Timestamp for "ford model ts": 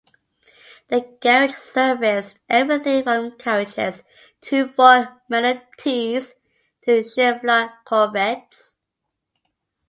4.67-6.33